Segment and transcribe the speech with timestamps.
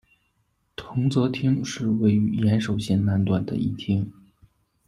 [0.75, 4.11] 藤泽町是位于岩手县南端的一町。